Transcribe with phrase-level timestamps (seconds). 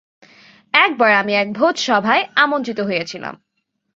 [0.73, 3.33] একবার আমি এক ভোজসভায় আমন্ত্রিত হইয়াছিলাম।